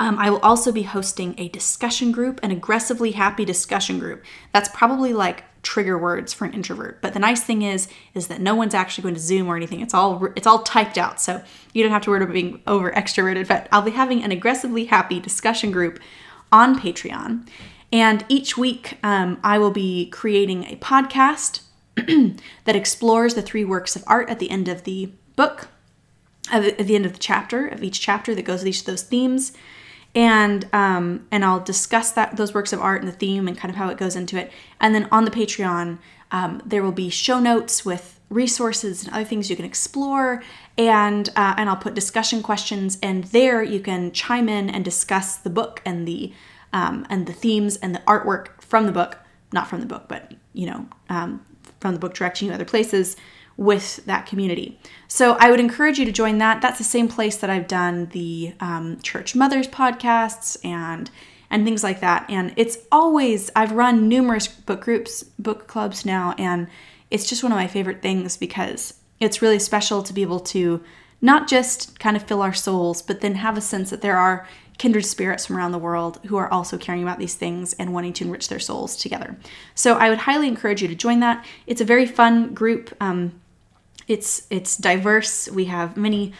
[0.00, 4.24] um, I will also be hosting a discussion group, an aggressively happy discussion group.
[4.52, 7.02] That's probably like trigger words for an introvert.
[7.02, 9.80] But the nice thing is, is that no one's actually going to Zoom or anything.
[9.80, 11.42] It's all it's all typed out, so
[11.74, 13.48] you don't have to worry about being over extroverted.
[13.48, 15.98] But I'll be having an aggressively happy discussion group
[16.52, 17.46] on Patreon,
[17.92, 21.60] and each week um, I will be creating a podcast
[21.96, 25.68] that explores the three works of art at the end of the book,
[26.52, 29.02] at the end of the chapter of each chapter that goes with each of those
[29.02, 29.52] themes.
[30.14, 33.70] And um, and I'll discuss that those works of art and the theme and kind
[33.70, 34.50] of how it goes into it.
[34.80, 35.98] And then on the Patreon,
[36.30, 40.42] um, there will be show notes with resources and other things you can explore,
[40.76, 43.62] and uh, and I'll put discussion questions, and there.
[43.62, 46.32] You can chime in and discuss the book and the
[46.72, 49.18] um, and the themes and the artwork from the book,
[49.52, 51.44] not from the book, but you know um,
[51.80, 53.16] from the book directing you other places
[53.56, 54.78] with that community.
[55.08, 56.62] So I would encourage you to join that.
[56.62, 61.10] That's the same place that I've done the um, Church Mothers podcasts and
[61.50, 62.26] and things like that.
[62.28, 66.68] And it's always I've run numerous book groups, book clubs now, and
[67.10, 70.82] it's just one of my favorite things because it's really special to be able to
[71.20, 74.46] not just kind of fill our souls, but then have a sense that there are
[74.78, 78.12] kindred spirits from around the world who are also caring about these things and wanting
[78.14, 79.36] to enrich their souls together.
[79.74, 81.44] So I would highly encourage you to join that.
[81.66, 82.94] It's a very fun group.
[83.00, 83.40] Um,
[84.06, 85.50] it's it's diverse.
[85.50, 86.32] We have many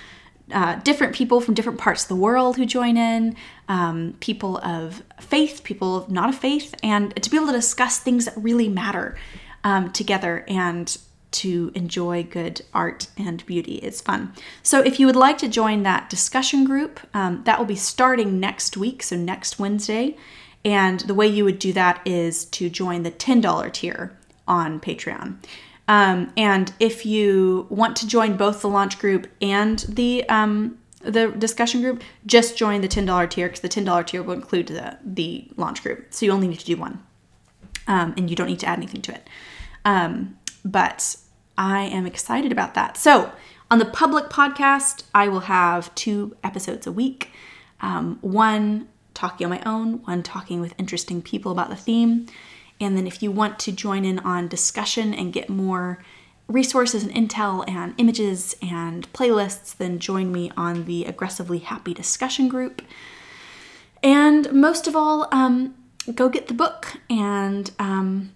[0.53, 3.37] uh, different people from different parts of the world who join in,
[3.69, 8.25] um, people of faith, people not of faith, and to be able to discuss things
[8.25, 9.17] that really matter
[9.65, 10.97] um, together and
[11.31, 14.33] to enjoy good art and beauty is fun.
[14.63, 18.41] So, if you would like to join that discussion group, um, that will be starting
[18.41, 20.17] next week, so next Wednesday.
[20.65, 25.37] And the way you would do that is to join the $10 tier on Patreon.
[25.89, 31.29] Um, and if you want to join both the launch group and the um, the
[31.29, 34.67] discussion group, just join the ten dollar tier because the ten dollar tier will include
[34.67, 36.09] the the launch group.
[36.11, 37.03] So you only need to do one,
[37.87, 39.29] um, and you don't need to add anything to it.
[39.87, 41.17] Um, but
[41.57, 42.97] I am excited about that.
[42.97, 43.33] So
[43.71, 47.33] on the public podcast, I will have two episodes a week.
[47.81, 52.27] Um, one talking on my own, one talking with interesting people about the theme.
[52.81, 56.03] And then if you want to join in on discussion and get more
[56.47, 62.49] resources and intel and images and playlists, then join me on the Aggressively Happy discussion
[62.49, 62.81] group.
[64.03, 65.75] And most of all, um,
[66.15, 68.33] go get the book and um,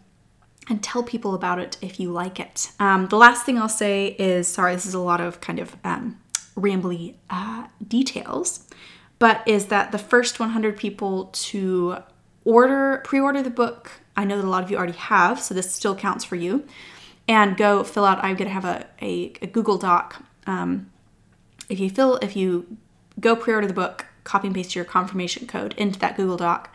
[0.72, 2.72] and tell people about it if you like it.
[2.80, 5.76] Um, the last thing I'll say is sorry, this is a lot of kind of
[5.84, 6.18] um,
[6.56, 8.66] rambly uh, details,
[9.18, 11.98] but is that the first 100 people to
[12.44, 15.74] order pre-order the book I know that a lot of you already have, so this
[15.74, 16.64] still counts for you.
[17.28, 18.22] And go fill out.
[18.22, 20.22] I'm to have a, a, a Google Doc.
[20.46, 20.90] Um,
[21.68, 22.76] if you fill, if you
[23.20, 26.74] go pre-order the book, copy and paste your confirmation code into that Google Doc,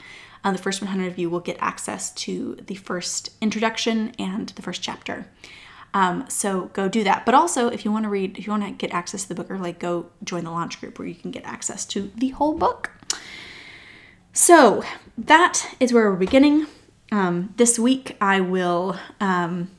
[0.53, 4.81] the first 100 of you will get access to the first introduction and the first
[4.81, 5.27] chapter.
[5.93, 7.25] Um, so go do that.
[7.25, 9.35] But also, if you want to read, if you want to get access to the
[9.35, 12.29] book, or like go join the launch group where you can get access to the
[12.29, 12.91] whole book.
[14.33, 14.83] So
[15.17, 16.67] that is where we're beginning.
[17.11, 19.71] Um, this week I will um,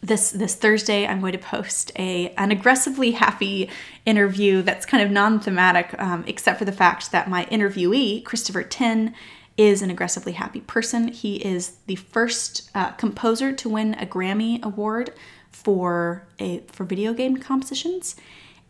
[0.00, 3.70] this this Thursday I'm going to post a an aggressively happy
[4.06, 9.14] interview that's kind of non-thematic, um, except for the fact that my interviewee Christopher Tin
[9.56, 11.08] is an aggressively happy person.
[11.08, 15.12] He is the first uh, composer to win a Grammy award
[15.50, 18.16] for a for video game compositions.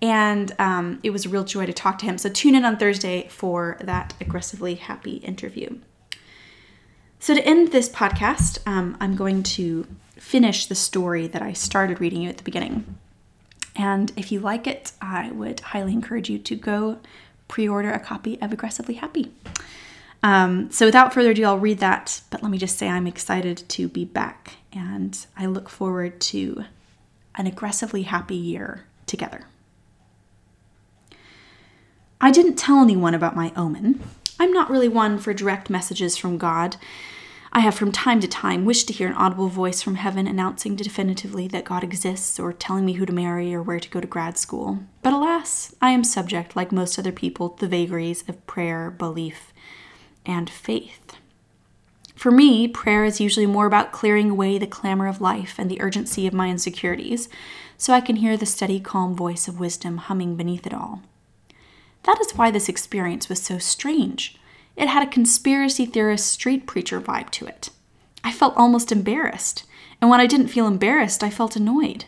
[0.03, 2.18] And um, it was a real joy to talk to him.
[2.18, 5.79] So tune in on Thursday for that aggressively happy interview.
[7.25, 11.99] So, to end this podcast, um, I'm going to finish the story that I started
[11.99, 12.99] reading you at the beginning.
[13.75, 16.99] And if you like it, I would highly encourage you to go
[17.49, 19.33] pre order a copy of Aggressively Happy.
[20.25, 22.22] Um, so, without further ado, I'll read that.
[22.31, 26.64] But let me just say I'm excited to be back and I look forward to
[27.37, 29.42] an aggressively happy year together.
[32.22, 34.02] I didn't tell anyone about my omen.
[34.40, 36.77] I'm not really one for direct messages from God.
[37.52, 40.75] I have from time to time wished to hear an audible voice from heaven announcing
[40.75, 44.06] definitively that God exists or telling me who to marry or where to go to
[44.06, 44.81] grad school.
[45.02, 49.52] But alas, I am subject, like most other people, to the vagaries of prayer, belief,
[50.27, 51.16] and faith.
[52.14, 55.81] For me, prayer is usually more about clearing away the clamor of life and the
[55.81, 57.29] urgency of my insecurities,
[57.77, 61.02] so I can hear the steady, calm voice of wisdom humming beneath it all.
[62.04, 64.38] That is why this experience was so strange.
[64.77, 67.70] It had a conspiracy theorist street preacher vibe to it.
[68.22, 69.64] I felt almost embarrassed,
[70.00, 72.06] and when I didn't feel embarrassed, I felt annoyed.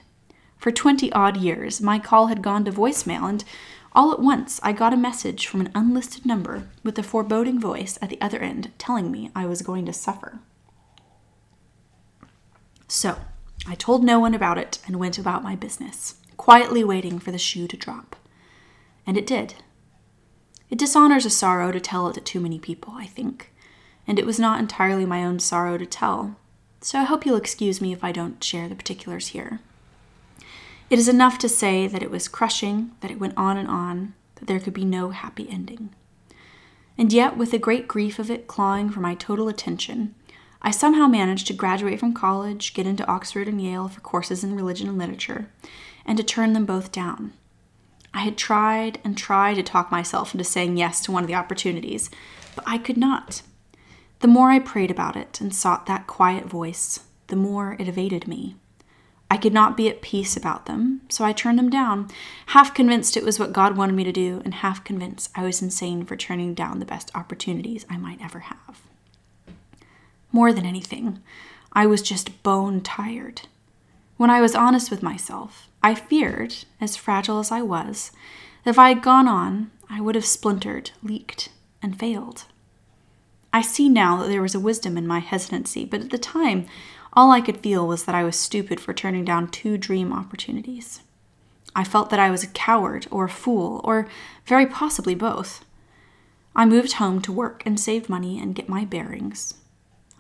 [0.57, 3.45] For 20 odd years, my call had gone to voicemail, and
[3.97, 7.99] all at once I got a message from an unlisted number with a foreboding voice
[8.03, 10.39] at the other end telling me I was going to suffer.
[12.87, 13.17] So,
[13.67, 17.39] I told no one about it and went about my business, quietly waiting for the
[17.39, 18.15] shoe to drop.
[19.07, 19.55] And it did.
[20.69, 23.53] It dishonors a sorrow to tell it to too many people, I think,
[24.07, 26.37] and it was not entirely my own sorrow to tell,
[26.81, 29.61] so I hope you'll excuse me if I don't share the particulars here.
[30.89, 34.15] It is enough to say that it was crushing, that it went on and on,
[34.37, 35.91] that there could be no happy ending.
[36.97, 40.15] And yet, with the great grief of it clawing for my total attention,
[40.63, 44.55] I somehow managed to graduate from college, get into Oxford and Yale for courses in
[44.55, 45.51] religion and literature,
[46.05, 47.33] and to turn them both down.
[48.15, 51.35] I had tried and tried to talk myself into saying yes to one of the
[51.35, 52.11] opportunities,
[52.55, 53.43] but I could not.
[54.21, 58.27] The more I prayed about it and sought that quiet voice, the more it evaded
[58.27, 58.57] me.
[59.31, 62.09] I could not be at peace about them, so I turned them down,
[62.47, 65.61] half convinced it was what God wanted me to do, and half convinced I was
[65.61, 68.83] insane for turning down the best opportunities I might ever have.
[70.31, 71.21] More than anything,
[71.73, 73.43] I was just bone tired.
[74.17, 78.13] When I was honest with myself, I feared, as fragile as I was,
[78.65, 81.51] that if I had gone on, I would have splintered, leaked,
[81.83, 82.45] and failed.
[83.53, 86.67] I see now that there was a wisdom in my hesitancy, but at the time,
[87.17, 91.01] all I could feel was that I was stupid for turning down two dream opportunities.
[91.75, 94.07] I felt that I was a coward or a fool, or
[94.45, 95.65] very possibly both.
[96.55, 99.55] I moved home to work and save money and get my bearings.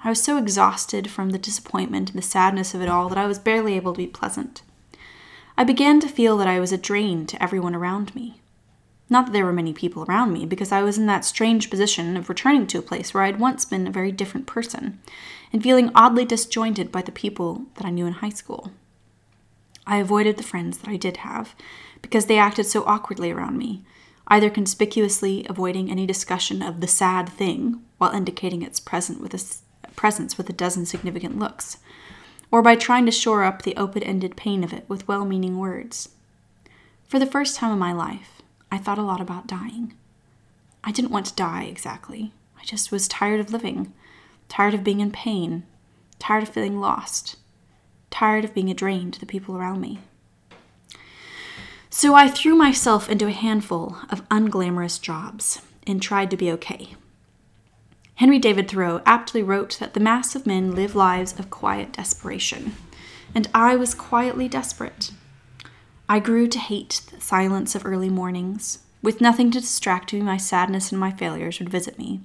[0.04, 3.26] I was so exhausted from the disappointment and the sadness of it all that I
[3.26, 4.62] was barely able to be pleasant.
[5.58, 8.40] I began to feel that I was a drain to everyone around me.
[9.08, 12.16] Not that there were many people around me, because I was in that strange position
[12.16, 15.00] of returning to a place where I had once been a very different person,
[15.52, 18.72] and feeling oddly disjointed by the people that I knew in high school.
[19.86, 21.54] I avoided the friends that I did have,
[22.02, 23.84] because they acted so awkwardly around me,
[24.28, 29.90] either conspicuously avoiding any discussion of the sad thing while indicating its present with a,
[29.90, 31.78] presence with a dozen significant looks,
[32.50, 35.58] or by trying to shore up the open ended pain of it with well meaning
[35.58, 36.10] words.
[37.08, 39.94] For the first time in my life, I thought a lot about dying.
[40.82, 42.32] I didn't want to die exactly.
[42.60, 43.92] I just was tired of living,
[44.48, 45.64] tired of being in pain,
[46.18, 47.36] tired of feeling lost,
[48.10, 50.00] tired of being a drain to the people around me.
[51.90, 56.94] So I threw myself into a handful of unglamorous jobs and tried to be okay.
[58.16, 62.74] Henry David Thoreau aptly wrote that the mass of men live lives of quiet desperation,
[63.34, 65.10] and I was quietly desperate.
[66.08, 68.78] I grew to hate the silence of early mornings.
[69.02, 72.20] With nothing to distract me, my sadness and my failures would visit me.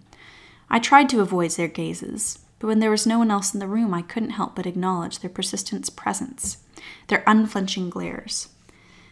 [0.74, 3.68] I tried to avoid their gazes, but when there was no one else in the
[3.68, 6.60] room, I couldn't help but acknowledge their persistent presence,
[7.08, 8.48] their unflinching glares.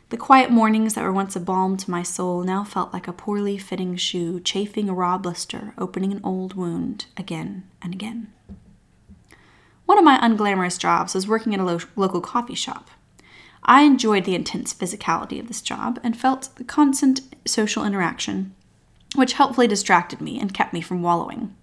[0.08, 3.14] The quiet mornings that were once a balm to my soul now felt like a
[3.14, 8.32] poorly fitting shoe chafing a raw blister, opening an old wound again and again.
[9.86, 12.90] One of my unglamorous jobs was working at a lo- local coffee shop.
[13.64, 18.56] I enjoyed the intense physicality of this job and felt the constant social interaction,
[19.16, 21.56] which helpfully distracted me and kept me from wallowing.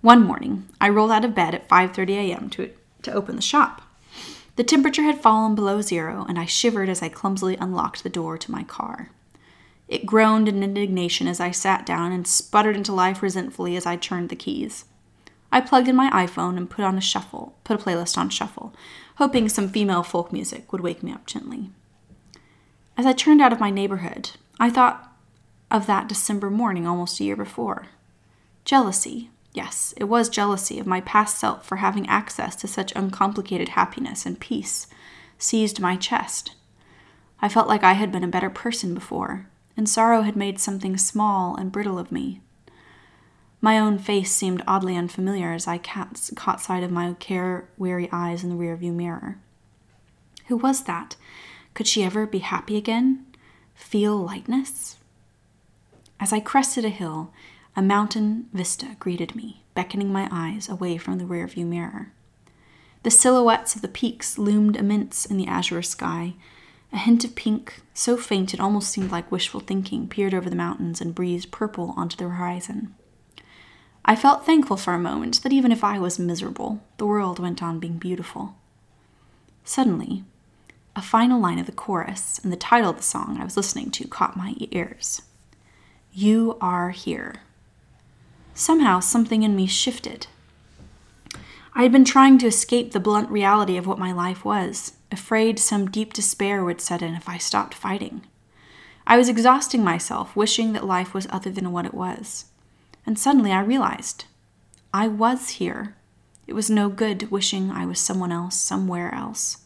[0.00, 2.50] One morning, I rolled out of bed at 5:30 a.m.
[2.50, 2.70] to
[3.02, 3.82] to open the shop.
[4.56, 8.36] The temperature had fallen below zero, and I shivered as I clumsily unlocked the door
[8.38, 9.10] to my car.
[9.86, 13.96] It groaned in indignation as I sat down and sputtered into life resentfully as I
[13.96, 14.84] turned the keys.
[15.50, 18.74] I plugged in my iPhone and put on a shuffle, put a playlist on shuffle,
[19.16, 21.70] hoping some female folk music would wake me up gently.
[22.96, 25.07] As I turned out of my neighborhood, I thought
[25.70, 27.86] of that December morning almost a year before.
[28.64, 33.70] Jealousy, yes, it was jealousy of my past self for having access to such uncomplicated
[33.70, 34.86] happiness and peace,
[35.38, 36.54] seized my chest.
[37.40, 40.96] I felt like I had been a better person before, and sorrow had made something
[40.96, 42.40] small and brittle of me.
[43.60, 48.44] My own face seemed oddly unfamiliar as I caught sight of my care weary eyes
[48.44, 49.38] in the rearview mirror.
[50.46, 51.16] Who was that?
[51.74, 53.26] Could she ever be happy again?
[53.74, 54.97] Feel lightness?
[56.20, 57.32] As I crested a hill,
[57.76, 62.12] a mountain vista greeted me, beckoning my eyes away from the rearview mirror.
[63.04, 66.34] The silhouettes of the peaks loomed immense in the azure sky.
[66.92, 70.56] A hint of pink, so faint it almost seemed like wishful thinking, peered over the
[70.56, 72.96] mountains and breezed purple onto the horizon.
[74.04, 77.62] I felt thankful for a moment that even if I was miserable, the world went
[77.62, 78.56] on being beautiful.
[79.62, 80.24] Suddenly,
[80.96, 83.92] a final line of the chorus and the title of the song I was listening
[83.92, 85.22] to caught my ears
[86.12, 87.42] You are here.
[88.54, 90.26] Somehow, something in me shifted.
[91.74, 95.58] I had been trying to escape the blunt reality of what my life was, afraid
[95.58, 98.22] some deep despair would set in if I stopped fighting.
[99.06, 102.46] I was exhausting myself, wishing that life was other than what it was.
[103.06, 104.24] And suddenly I realized
[104.92, 105.94] I was here.
[106.46, 109.58] It was no good wishing I was someone else, somewhere else.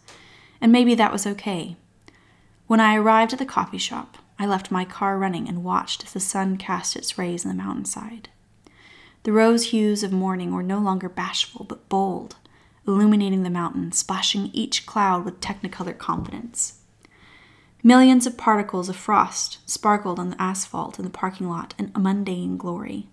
[0.60, 1.76] And maybe that was okay.
[2.66, 6.14] When I arrived at the coffee shop, I left my car running and watched as
[6.14, 8.28] the sun cast its rays on the mountainside.
[9.22, 12.34] The rose hues of morning were no longer bashful but bold,
[12.84, 16.80] illuminating the mountain, splashing each cloud with technicolor confidence.
[17.84, 22.00] Millions of particles of frost sparkled on the asphalt in the parking lot in a
[22.00, 23.06] mundane glory.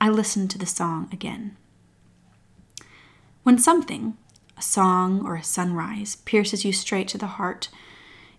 [0.00, 1.58] I listened to the song again.
[3.42, 4.16] When something,
[4.56, 7.68] a song or a sunrise, pierces you straight to the heart,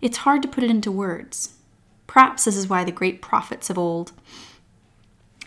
[0.00, 1.58] it's hard to put it into words.
[2.12, 4.12] Perhaps this is why the great prophets of old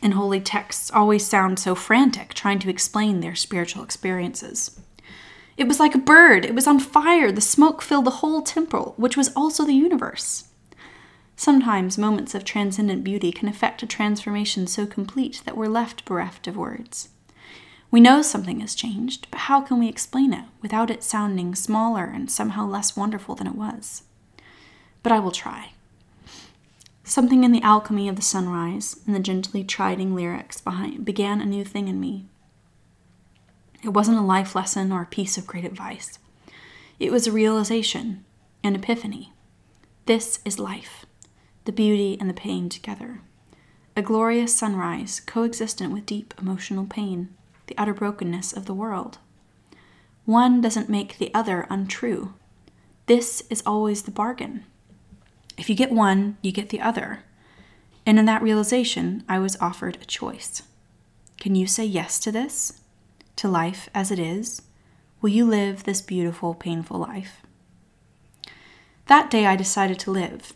[0.02, 4.80] and holy texts always sound so frantic trying to explain their spiritual experiences.
[5.58, 6.44] It was like a bird.
[6.44, 7.32] It was on fire.
[7.32, 10.46] The smoke filled the whole temple, which was also the universe.
[11.36, 16.48] Sometimes moments of transcendent beauty can effect a transformation so complete that we're left bereft
[16.48, 17.10] of words.
[17.92, 22.06] We know something has changed, but how can we explain it without it sounding smaller
[22.06, 24.02] and somehow less wonderful than it was?
[25.04, 25.75] But I will try.
[27.08, 31.46] Something in the alchemy of the sunrise and the gently chiding lyrics behind began a
[31.46, 32.26] new thing in me.
[33.84, 36.18] It wasn't a life lesson or a piece of great advice.
[37.00, 38.26] It was a realization,
[38.64, 39.32] an epiphany.
[40.08, 41.06] This is life,
[41.66, 43.22] the beauty and the pain together.
[43.96, 47.30] A glorious sunrise coexistent with deep emotional pain,
[47.68, 49.20] the utter brokenness of the world.
[50.26, 52.34] One doesn't make the other untrue.
[53.06, 54.66] This is always the bargain.
[55.58, 57.24] If you get one, you get the other.
[58.06, 60.64] And in that realization, I was offered a choice.
[61.40, 62.82] Can you say yes to this?
[63.38, 64.62] to life as it is?
[65.22, 67.42] Will you live this beautiful, painful life?
[69.08, 70.54] That day I decided to live.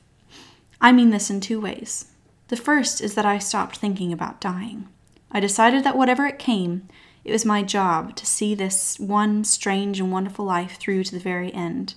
[0.82, 2.06] I mean this in two ways.
[2.47, 4.88] The first is that I stopped thinking about dying.
[5.32, 6.88] I decided that whatever it came,
[7.24, 11.20] it was my job to see this one strange and wonderful life through to the
[11.20, 11.95] very end.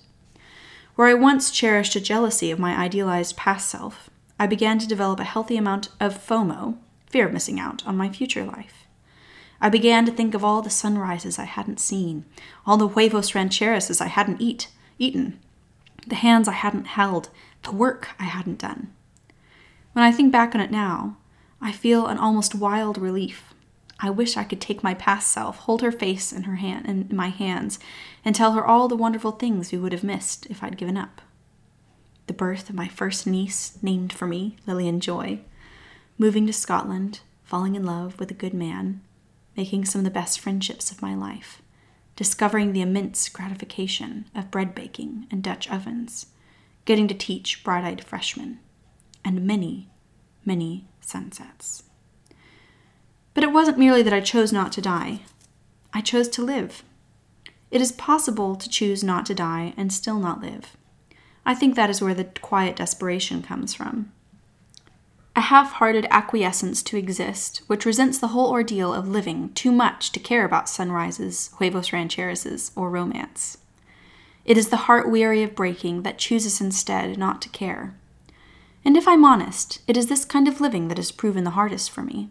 [0.95, 5.19] Where I once cherished a jealousy of my idealized past self, I began to develop
[5.19, 6.77] a healthy amount of FOMO,
[7.07, 8.85] fear of missing out, on my future life.
[9.59, 12.25] I began to think of all the sunrises I hadn't seen,
[12.67, 14.67] all the huevos rancheros I hadn't eat,
[14.99, 15.39] eaten,
[16.05, 17.29] the hands I hadn't held,
[17.63, 18.93] the work I hadn't done.
[19.93, 21.17] When I think back on it now,
[21.61, 23.52] I feel an almost wild relief.
[24.03, 27.15] I wish I could take my past self, hold her face in her hand in
[27.15, 27.79] my hands,
[28.25, 31.21] and tell her all the wonderful things we would have missed if I'd given up.
[32.27, 35.39] The birth of my first niece, named for me, Lillian Joy,
[36.17, 38.99] moving to Scotland, falling in love with a good man,
[39.55, 41.61] making some of the best friendships of my life,
[42.17, 46.25] discovering the immense gratification of bread baking and Dutch ovens,
[46.83, 48.59] getting to teach bright eyed freshmen,
[49.23, 49.89] and many,
[50.43, 51.83] many sunsets.
[53.33, 55.21] But it wasn't merely that I chose not to die,
[55.93, 56.83] I chose to live.
[57.71, 60.77] It is possible to choose not to die and still not live.
[61.45, 64.11] I think that is where the quiet desperation comes from
[65.35, 70.11] a half hearted acquiescence to exist, which resents the whole ordeal of living too much
[70.11, 73.57] to care about sunrises, huevos rancheros, or romance.
[74.45, 77.95] It is the heart weary of breaking that chooses instead not to care.
[78.85, 81.89] And if I'm honest, it is this kind of living that has proven the hardest
[81.89, 82.29] for me.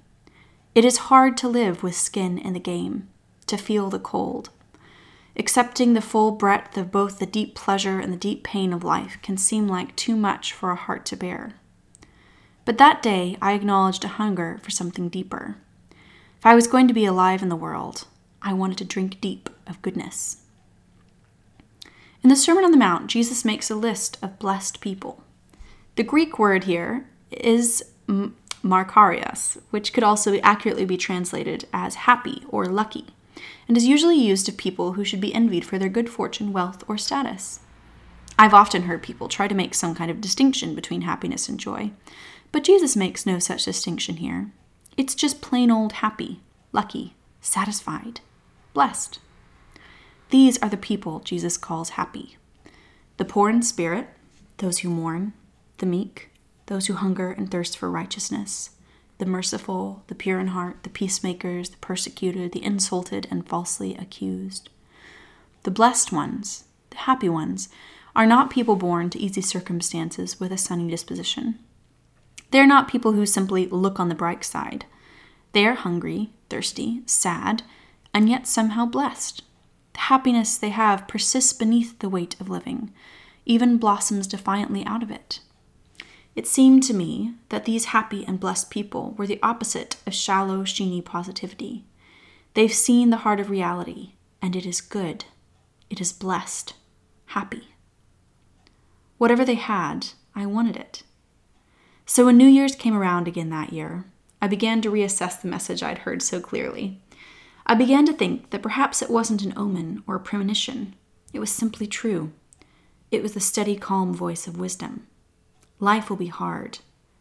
[0.74, 3.08] It is hard to live with skin in the game,
[3.46, 4.48] to feel the cold.
[5.36, 9.18] Accepting the full breadth of both the deep pleasure and the deep pain of life
[9.22, 11.56] can seem like too much for a heart to bear.
[12.64, 15.56] But that day I acknowledged a hunger for something deeper.
[16.38, 18.06] If I was going to be alive in the world,
[18.40, 20.38] I wanted to drink deep of goodness.
[22.22, 25.22] In the Sermon on the Mount, Jesus makes a list of blessed people.
[25.96, 27.84] The Greek word here is
[28.62, 33.06] makarios, which could also accurately be translated as happy or lucky,
[33.68, 36.84] and is usually used of people who should be envied for their good fortune, wealth,
[36.88, 37.60] or status.
[38.38, 41.92] I've often heard people try to make some kind of distinction between happiness and joy,
[42.50, 44.50] but Jesus makes no such distinction here.
[44.96, 46.40] It's just plain old happy,
[46.72, 48.20] lucky, satisfied,
[48.74, 49.18] blessed.
[50.30, 52.36] These are the people Jesus calls happy
[53.18, 54.08] the poor in spirit,
[54.56, 55.32] those who mourn,
[55.78, 56.30] the meek,
[56.72, 58.70] those who hunger and thirst for righteousness,
[59.18, 64.70] the merciful, the pure in heart, the peacemakers, the persecuted, the insulted, and falsely accused.
[65.64, 67.68] The blessed ones, the happy ones,
[68.16, 71.58] are not people born to easy circumstances with a sunny disposition.
[72.52, 74.86] They're not people who simply look on the bright side.
[75.52, 77.64] They are hungry, thirsty, sad,
[78.14, 79.42] and yet somehow blessed.
[79.92, 82.94] The happiness they have persists beneath the weight of living,
[83.44, 85.40] even blossoms defiantly out of it.
[86.34, 90.64] It seemed to me that these happy and blessed people were the opposite of shallow,
[90.64, 91.84] sheeny positivity.
[92.54, 95.26] They've seen the heart of reality, and it is good,
[95.90, 96.74] it is blessed,
[97.26, 97.68] happy.
[99.18, 101.02] Whatever they had, I wanted it.
[102.06, 104.04] So when New Year's came around again that year,
[104.40, 107.00] I began to reassess the message I'd heard so clearly.
[107.66, 110.94] I began to think that perhaps it wasn't an omen or a premonition,
[111.32, 112.32] it was simply true.
[113.10, 115.06] It was the steady, calm voice of wisdom.
[115.82, 116.78] Life will be hard.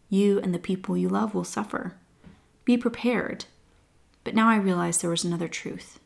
[0.07, 1.95] You and the people you love will suffer.
[2.63, 3.45] Be prepared.
[4.23, 5.99] But now I realize there was another truth.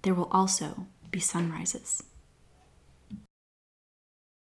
[0.00, 2.02] There will also be sunrises.